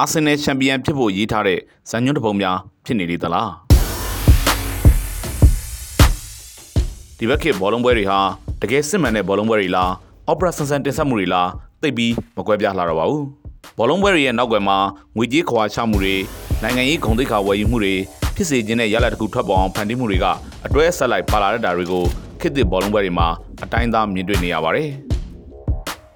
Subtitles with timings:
[0.00, 1.58] အာဆင်နယ်ချန်ပီယံဖြစ်ဖို့ရေးထားတဲ့
[1.90, 3.50] ဇန်ညွန်းတစ်ပုံများဖြစ်နေလေသလား
[7.18, 8.20] ဒီဘက်ခေတ်ဘောလုံးပွဲတွေဟာ
[8.62, 9.92] တကယ်စစ်မှန်တဲ့ဘောလုံးပွဲတွေလား
[10.26, 11.48] အော်ပရာဆန်ဆန်တင်ဆက်မှုတွေလား
[11.82, 13.24] သိပ်ပြီးမကွဲပြားလာတော့ပါဘူး
[13.78, 14.78] ဘောလုံးပွဲတွေရဲ့နောက်ွယ်မှာ
[15.16, 16.16] ငွေကြေးခွာချမှုတွေ
[16.62, 17.94] နိုင်ငံရေးဂုဏ်သိက္ခာဝယ်ယူမှုတွေ
[18.36, 20.26] ဖြစ်စေခြင်းနဲ့ရလဒ်တစ်ခုထွက်ပေါ်အောင်ဖန်တီးမှုတွေက
[20.66, 22.04] အတွဲဆက်လိုက်ပါလာတဲ့တာတွေကို
[22.40, 23.28] ခေတ်သစ်ဘောလုံးပွဲတွေမှာ
[23.62, 24.90] အတိုင်းအသားမြင်တွေ့နေရပါတယ်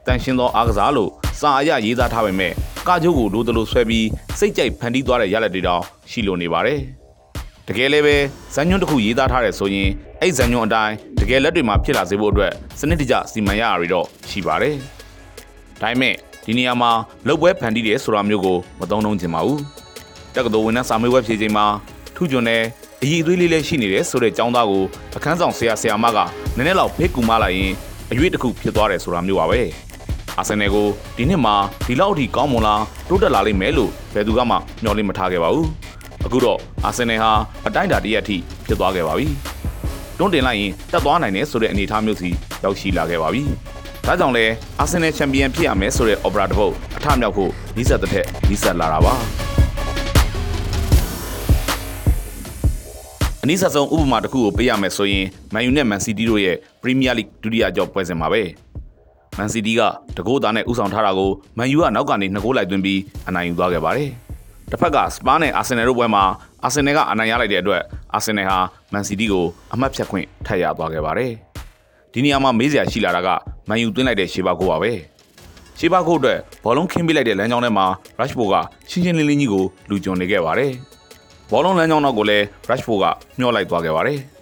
[0.07, 2.53] တန်ရှင်းသောအားကစားလို့ စာအရရေးသားထားပေမဲ့
[2.89, 4.07] ကကြိုးကိုလိုသလိုဆွဲပြီး
[4.39, 6.81] စိတ်ကြိုက်ဖန်တီးသွားတဲ့ရလဒ်တွေတောင်ရှိလိုနေပါတယ်
[7.69, 8.17] တကယ်လည်းပဲ
[8.55, 9.89] ဇန်ညွန်းတစ်ခုရေးသားထားတယ်ဆိုရင်
[10.21, 14.77] အဲ့ဇန်ညွန်းအတိုင်းတကယ်လက်တွေမှာဖြစ်လာစေဖို့အတွက်စနစ်တကျစီမံရရတွေတော့ရှိပါတယ်
[15.81, 16.15] ဒါပေမဲ့
[16.47, 16.91] ဒီနေရာမှာ
[17.27, 19.61] လုတ်ပွဲဖန်တီးတယ်ဆိုတာမျိုးကိုမသုံးလုံးချင်ပါဘူး
[20.35, 21.67] တက္ကသိုလ်ဝင်နှန်းစာမေးပွဲဖြေချိန်မှာ
[22.17, 22.63] ထူးချွန်တဲ့
[23.03, 24.85] အည်အသွေးလေးလေးရှိနေတယ်ဆိုတဲ့ចောင်းသားကို
[25.17, 26.19] အခန်းဆောင်ဆရာဆရာမက
[26.57, 27.73] နည်းနည်းလောက်ဖိတ်ကူမလိုက်ရင်
[28.11, 29.61] အရွေးတစ်ခုဖြစ်သွားတယ်ဆိုတာမျိုးပါပဲ
[30.39, 31.55] အာဆင်နယ်ကိုဒီနှစ်မှာ
[31.87, 32.75] ဒီလောက်အထိကောင်းမွန်လာ
[33.09, 35.69] တိုးတက်လာလိမ့်မယ်လို့ဘယ်သူကမှမျှော်လင့်မထားခဲ့ပါဘူး
[36.25, 37.33] အခုတော့အာဆင်နယ်ဟာ
[37.67, 39.27] အတိုင်းအတာတရက်အထိဖြစ်သွားခဲ့ပါပြီ
[40.19, 42.31] တွန်းတင်လိုက်ရင်တက်သွားနိုင်တယ်ဆိုတဲ့အနေအထားမျိုးစီ
[42.65, 43.43] ရောက်ရှိလာခဲ့ပါပြီ
[44.07, 44.45] ဒါကြောင့်လဲ
[44.81, 49.15] အာဆင်နယ်ချန်ပီယံဖြစ်ရမယ်ဆိုတဲ့ opera တစ်ပုတ်အထမြောက်ဖို့နီးစပ်တဲ့ထက်နီးစပ်လာတာပါ
[53.43, 58.43] အနည်းဆုံးဥပမာတစ်ခုကိုပေးရမယ်ဆိုရင်မန်ယူနဲ့မန်စီးတီးတို့ရဲ့ပရီးမီးယားလိဒုတိယကြော့ပွဲစဉ်မှာပဲ
[59.39, 59.83] မန်စီးတီးက
[60.17, 64.11] တကိုးသားနဲ့ဥဆောင်ထားတာကိုမန်ယူကနောက်ကနေနှစ်ဂိုးလိုက်သွင်းပြီးအနိုင်ယူသွားခဲ့ပါတယ်။
[64.71, 66.25] တစ်ဖက်ကစပါးနဲ့အာဆင်နယ်တို့ပွဲမှာ
[66.65, 67.83] အာဆင်နယ်ကအနိုင်ရလိုက်တဲ့အတွက်
[68.15, 68.59] အာဆင်နယ်ဟာ
[68.93, 71.33] မန်စီးတီးကိုအမှတ်ဖြတ်ခွင့်ထပ်ရသွားခဲ့ပါတယ်။
[72.13, 73.29] ဒီနေရာမှာမေးစရာရှိလာတာက
[73.69, 74.93] မန်ယူသွင်းလိုက်တဲ့ရှေးပါကိုပါပဲ။
[75.79, 77.87] ရှေးပါကိုအတွက်ဘောလုံးခင်းပေးလိုက်တဲ့လမ်းကြောင်းထဲမှာ
[78.19, 78.55] Rashford က
[78.91, 80.73] ရှင်းရှင်းလင်းလင်းကြီးကိုလူကြုံနေခဲ့ပါတယ်။
[81.51, 83.05] ဘောလုံးလမ်းကြောင်းတော့ကိုလည်း Rashford က
[83.39, 84.19] မျှော့လိုက်သွားခဲ့ပါတယ်။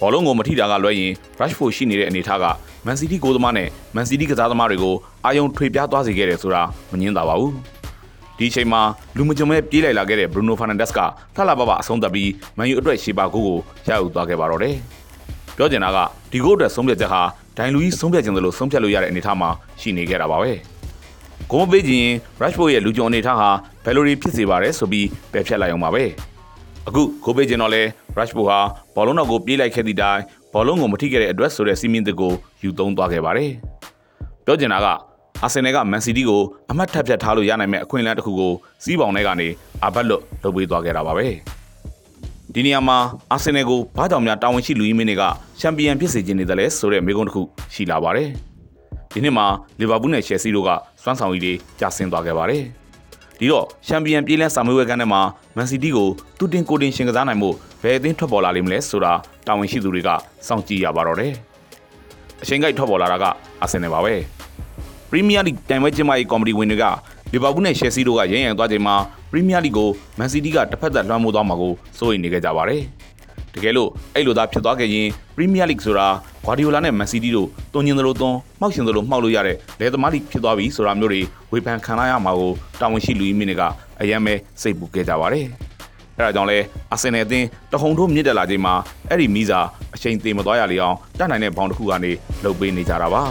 [0.00, 2.44] ဘောလုံးကိုမထိတာကလွဲရင် Rashford ရှိနေတဲ့အနေအထားက
[2.86, 7.52] မန်စီးတီးကိုသမားနဲ့မန်စီးတီးကစားသမားတွေကိုအာယုံထွေပြားသွားစေခဲ့တယ်ဆိုတာမငင်းသာပါဘူး။
[8.38, 8.82] ဒီအချိန်မှာ
[9.16, 10.98] လူမကြုံမဲ့ပြေးလိုက်လာခဲ့တဲ့ Bruno Fernandes က
[11.34, 14.76] ထလာပပအဆုံးသတ်ပြီးမန်ယူအတွက်ရှေးပါဂိုးကိုရယူသွားခဲ့ပါတော့တယ်။
[15.56, 15.98] ပြောချင်တာက
[16.30, 17.22] ဒီဂိုးအတွက်ဆုံးဖြတ်ချက်ဟာ
[17.56, 19.50] ဒိုင်လူကြီးဆုံးဖြတ်ခြင်းသလိုဆုံးဖြတ်လို့ရတဲ့အနေအထားမှာ
[19.80, 20.52] ရှိနေခဲ့တာပါပဲ။
[21.50, 22.08] ဂိုးမပေးခြင်း
[22.42, 23.50] Rashford ရဲ့လူကြုံအနေအထားဟာ
[23.84, 26.04] ဘယ်လိုတွေဖြစ်စေပါရဲဆိုပြီးပယ်ဖြတ်လိုက်အောင်ပါပဲ။
[26.88, 27.82] အခုဂိုးပေးခြင်းတော့လဲ
[28.18, 28.58] Rashford ဟာ
[28.94, 30.20] ဘောလုံးတော်ကိုပြေးလိုက်ခဲ့သည့်တိုင်
[30.52, 33.50] ဘောလုံးကိုမထိခဲ့တဲ့အတွက်ဆိုတဲ့စီမင်းတစ်ကိုယူသုံးသွားခဲ့ပါတယ်။
[34.44, 34.86] ပြောချင်တာက
[35.42, 38.52] အာဆင်နယ်ကမန်စီးတီးကိုအမှတ်ထပ်ဖြတ်ထားလို့ရနိုင်မဲ့အခွင့်အလမ်းတစ်ခုကို
[38.84, 39.48] စီးပေါင်ထဲကနေ
[39.84, 41.26] အဘတ်လွတ်လုပ်ပေးသွားခဲ့တာပါပဲ။
[42.54, 42.98] ဒီနေရာမှာ
[43.32, 45.22] အာဆင်နယ်ကိုဘာကြောင့်များတာဝန်ရှိလူကြီးမင်းတွေက
[45.60, 47.42] ချန်ပီယံဖြစ်စေခြင်းနေတယ်လဲဆိုတဲ့မေးခွန်းတစ်ခု
[47.74, 48.28] ရှိလာပါတယ်။
[49.12, 49.46] ဒီနှစ်မှာ
[49.80, 50.70] လီဗာပူးနဲ့ချယ်ဆီတို့က
[51.02, 52.64] စွမ်းဆောင်ရည်တွေကျဆင်းသွားခဲ့ပါတယ်။
[53.38, 55.20] ဒီတော့ချန်ပီယံပြေးလန်းစာမေးပွဲကန်းထဲမှာ
[55.56, 56.08] မန်စီးတီးကို
[56.38, 57.50] တူတင်ကိုတင်ရှင်ကစားနိုင်မှု
[57.82, 59.12] ဘယ်အသင်းထွက်ပေါ်လာလိမ့်မလဲဆိုတာ
[59.46, 60.08] တာဝန်ရှိသူတွေက
[60.46, 61.32] စောင့်ကြည့်ရပါတော့တယ်။
[62.42, 63.24] အချိန်ကိုက်ထွက်ပေါ်လာတာက
[63.62, 64.14] အာဆင်နယ်ပါပဲ။
[65.10, 66.84] ပရီးမီးယားလိတိုင်ပွဲကျင်းပရေးကော်မတီဝင်တွေက
[67.32, 68.96] လီဗာပူးနဲ့ရှယ်ဆီတို့ကရန်ရန်သွားချိန်မှာ
[69.30, 72.82] ပရီးမီးယားလိကိုမန်စီးတီးကတစ်ဖက်သက်လွှမ်းမိုးသွားမှာကိုစိုးရိမ်နေကြကြပါတယ်။
[73.54, 76.08] တကယ်လို့အဲ့လိုသာဖြစ်သွားခဲ့ရင်ပရီးမီးယားလိဆိုတာ
[76.44, 81.20] ဂွာဒီယိုလာနဲ့မန်စီးတီးတို့တုံညင်သလိုသွန်းမှောက်ရှင်သလိုမှောက်လို့ရတဲ့လယ်သမားလိဖြစ်သွားပြီဆိုတာမျိုးတွေ
[81.52, 83.62] ဝေဖန်ခံရမှာကိုတာဝန်ရှိလူကြီးမင်းတွေက
[84.00, 85.46] အယမ်းပဲစိတ်ပူခဲ့ကြပါတယ်။
[86.18, 86.58] အဲဒါကြောင့်လဲ
[86.92, 88.74] အာဆင်နယ်အသင်းတဟုန်ထိုးမြင့်တက်လာချိန်မှာ
[89.10, 89.60] အဲ့ဒီမီးစာ
[89.94, 93.22] အချိန်သေးမသွားရလေအောင်တတ်နိုင်တဲ့ဘောင်တစ်ခုကနေလှုပ်ပေးနေကြတာပါ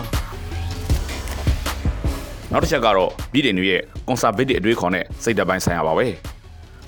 [2.52, 6.08] နောက်တစ်ချက်ကတော့ပြည်တင်တွေရဲ့ကွန်ဆာဗေးတစ်အတွေးခေါ်တဲ့စိတ်ဓာတ်ပိုင်းဆိုင်ရာပါပဲ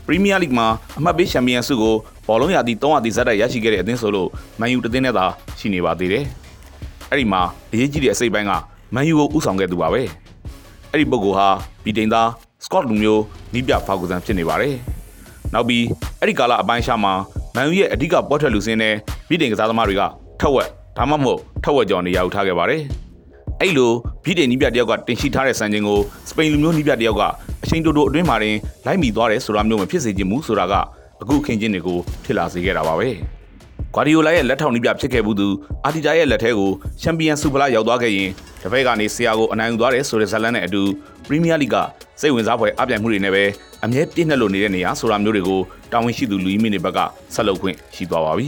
[0.08, 0.68] ပရီးမီးယားလိမှာ
[0.98, 1.96] အမှတ်ပေးချန်ပီယံဆုကို
[2.28, 4.30] ဘောလုံးရာသီ300တီဇက်တိုက်ရရှိခဲ့တဲ့အသင်းဆိုလို့
[4.60, 5.26] မန်ယူတသင်းနဲ့သာ
[5.60, 6.26] ရှိနေပါသေးတယ်
[7.10, 8.52] အဲ့ဒီမှာအရေးကြီးတဲ့အစိပ်ပိုင်းက
[8.94, 10.02] မန်ယူကိုဥဆောင်ခဲ့သူပါပဲ
[10.92, 11.48] အဲ့ဒီပုဂ္ဂိုလ်ဟာ
[11.84, 12.30] ပြည်တင်သား
[12.66, 13.24] စကော့လူမျိုး
[13.54, 14.76] နီးပြဖာဂူဆန်ဖြစ်နေပါတယ်
[15.54, 15.86] နောက်ပြီး
[16.20, 17.14] အဲ့ဒီကာလအပိုင်းရှာမှာ
[17.56, 18.94] မန်ယူရဲ့အဓိကပေါ်ထွက်လူစင်းနဲ့
[19.28, 20.02] ပြည်တင်ကစားသမားတွေက
[20.40, 22.82] ထက်ဝက်ဒါမှမဟုတ်ထက်ဝက်ကျော်နေရာယူထားခဲ့ပါတယ်
[23.62, 23.92] အဲ့လို
[24.24, 26.00] ပြည်တင်နီးပြတယောက်ကတင်ရှိထားတဲ့စံချိန်ကို
[26.30, 27.24] စပိန်လူမျိုးနီးပြတယောက်က
[27.66, 28.56] အချိန်တိုတိုအတွင်းမှာတင်
[28.86, 30.74] လိုက်မိသွားတယ်ဆိုတာမျိုးမဖြစ်စေချင်ဘူးဆိုတာက
[31.22, 33.10] အခုခင်းချင်းတွေကိုဖြစ်လာစေခဲ့တာပါပဲ
[33.94, 35.48] ဂွာဒီယိုလာရဲ့လက်ထောက်နီးပြဖြစ်ခဲ့ဘူးသူ
[35.86, 36.72] အာတီတာရဲ့လက်ထဲကို
[37.02, 38.30] ချန်ပီယံဆူဖလားရောက်သွားခဲ့ရင်
[38.64, 40.82] တပည့်ကနေဆရာကိုအနိုင်ယူသွားတယ်ဆိုတဲ့ဇာတ်လမ်းနဲ့အတူ
[41.28, 41.76] ပရီးမီးယားလိက
[42.22, 43.44] စိတ်ဝင်စားဖွယ်အပြိုင်မှုတွေနဲ့ပဲ
[43.84, 45.62] အမြဲပြည့်နှက်လို့နေတဲ့နေရာဆိုတာမျိုးတွေကို
[45.92, 47.00] တာဝန်ရှိသူလူကြီးမင်းတွေဘက်က
[47.34, 48.48] ဆက်လုပ်ခွင့်ရှိသွားပါပြီ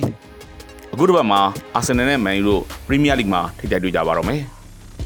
[0.93, 1.41] အခုတစ်ပတ်မှာ
[1.75, 4.41] အာဆင်နယ်နဲ့မန်ယူတို့ပရီးမီးယားလိမှာထိတိုက်တွေ့ကြပါတော့မယ်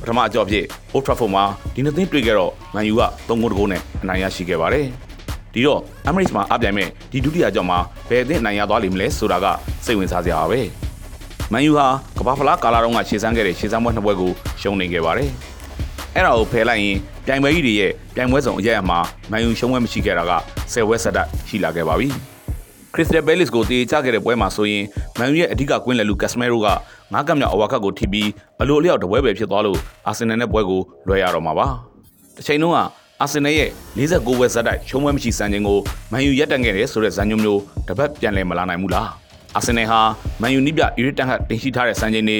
[0.01, 1.43] ပထမအကြော့ဖြစ် Old Trafford မှာ
[1.73, 4.85] ဒီနှစ်သင်းတွေ့ခဲ့တော့မန်ယူက3ဂိုးတဂိုးနဲ့အနိုင်ရရှိခဲ့ပါတယ်။
[5.53, 7.77] ဒီတော့ Emirates မှာအပြိုင်မဲ့ဒီဒုတိယအကြော့မှာ
[8.09, 9.45] ဘယ်အသင်းအနိုင်ရသွားလိမ့်မလဲဆိုတာက
[9.85, 10.61] စိတ်ဝင်စားစရာပါပဲ။
[11.51, 11.87] မန်ယူဟာ
[12.19, 14.31] ကမ္ဘာဖလားကာလာတုန်းကခြေစမ်းခဲ့တဲ့ခြေစမ်းပွဲနှစ်ပွဲကို
[14.61, 15.29] ရှုံးနေခဲ့ပါတယ်။
[16.15, 18.99] အဲ့ဒါကိုဖယ်လိုက်ရင်ပြိုင်ပွဲကြီးတွေရဲ့ပြိုင်ပွဲဆောင်အရက်အမှာ
[19.31, 20.33] မန်ယူရှုံးပွဲမရှိခဲ့တာက
[20.73, 22.09] 10ဝက်ဆက်တက်ရှိလာခဲ့ပါပြီ။
[22.93, 24.83] Crystal Palace ကိုတေချခဲ့တဲ့ပွဲမှာဆိုရင်
[25.19, 26.67] မန်ယူရဲ့အဓိကကွင်းလယ်လူကက်စမဲရိုက
[27.13, 28.29] ငါးကပ်မြောက်အဝါကတ်ကိုထိပြီး
[28.61, 31.67] အလိုအလျောက်တပွဲပဲဖြစ်သွားလို့အာဆင်နယ်နဲ့ပွဲကိုလွှဲရတော့မှာပါ။
[32.35, 32.77] တစ်ချိန်လုံးက
[33.21, 35.79] အာဆင်နယ်ရဲ့49ပွဲဇက်တိုက်ရှုံးပွဲမရှိစံချိန်ကို
[36.11, 39.09] မန်ယူရက်တက်ခဲ့တယ်ဆိုတဲ့ဇာညွှန်းမျိုးတစ်ပတ်ပြန်လည်မလာနိုင်ဘူးလား
[39.55, 39.99] အာဆင်နယ်ဟာ
[40.41, 42.39] မန်ယူနိပြအီရစ်တန်ဟတ်တင်ရှိထားတဲ့စံချိန်တွေ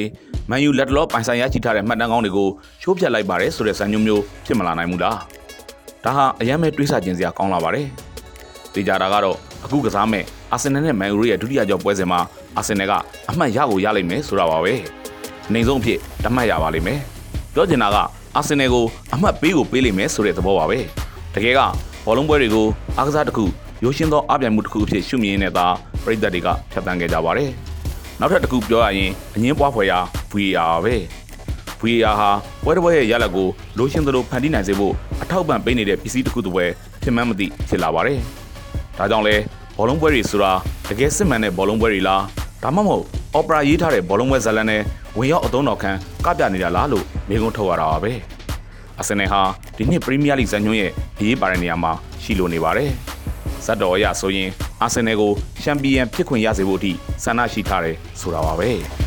[0.50, 2.50] မန်ယူလက်တလောပိုင်ဆိုင်ရရှိထားတဲ့မှတ်တမ်းကောင်းတွေကို
[2.81, 5.17] ချိုးဖျက်လိုက်ပါတယ်ဆိုတဲ့ဇာညွှန်းမျိုးဖြစ်မလာနိုင်ဘူးလား
[6.06, 7.88] ဒါဟာအရင်မဲ့တွေးဆခြင်းစရာကောင်းလာပါတယ်
[8.74, 12.19] တေချာတာကတော့အခုကစားမဲ့ အာဆင်နယ်နဲ့မန်ယူရဲ့ဒုတိယကြောပွဲစဉ်မှာ
[12.57, 12.94] အာဆင်နယ်က
[13.30, 14.74] အမှတ်ရကိုရလိမ့်မယ်ဆိုတာပါပဲ
[15.48, 17.00] အနိုင်ဆုံးအဖြစ်တတ်မှတ်ရပါလိမ့်မယ်
[17.53, 17.98] ပြောချင်တာက
[18.36, 20.80] အာဆင်နယ်ကိုအမှတ်ပေးကိုပေးလိမ့်မယ်ဆိုတဲ့သဘောပါပဲ
[21.36, 21.62] တကယ်က
[22.06, 22.68] ဘောလုံးပွဲတွေကို
[22.98, 23.45] အားကစားတစ်ခု
[23.83, 25.68] ရိုးရှင်းသောအပြိုင်မှုတစ်ခုအဖြစ်ရှုမြင်နေတာ
[26.03, 27.51] ပြည်သက်တွေကဖြတ်တန်းခဲ့ကြပါတယ်
[28.19, 30.00] နောက်ထပ်တစ်ခုပြောရရင်အငင်းပွားဖွယ်ရာ
[30.31, 30.95] VAR ပဲ
[31.81, 32.30] VAR ဟာ
[32.63, 36.65] ပွဲတစ်ပွဲရဲ့ရလဒ်ကိုလိုရှင်းသလိုဖန်တီးနိုင်စေဖို့အထောက်ပံ့ပေးနေတဲ့ပစ္စည်းတစ်ခုတစ်ပွဲ
[37.03, 38.19] ဖြစ်မှန်းမသိဖြစ်လာပါတယ်။
[38.98, 39.36] ဒါကြောင့်လဲ
[39.77, 40.53] ဘောလုံးပွဲတွေဆိုတာ
[40.89, 42.23] တကယ်စစ်မှန်တဲ့ဘောလုံးပွဲတွေလား
[42.63, 44.81] ဒါမှမဟုတ်အော်ပရာရေးထားတဲ့ဘောလုံးပွဲဇာတ်လမ်းနဲ့
[45.18, 45.91] ဝင်ရောက်အသုံးတော်ခံ
[46.25, 48.13] ကပြနေတာလားလို့မေးခွန်းထုတ်ရတာပါပဲ။
[49.00, 49.41] အာဆင်နယ်ဟာ
[49.77, 51.91] ဒီနှစ်ပရီးမီးယားလိဇန်ညွန့်ရဲ့အရေးပါတဲ့နေရာမှာ
[52.23, 52.89] ရှိလိုနေပါတယ်။
[53.65, 54.50] ဇတ်တော်အရဆိုရင်
[54.81, 55.31] အာဆင်နယ်ကို
[55.63, 56.91] ချန်ပီယံဖြစ်ခွင့်ရစေဖို့အထိ
[57.24, 58.71] ဆန္ဒရှိထားတယ်ဆိုတာပါပဲ။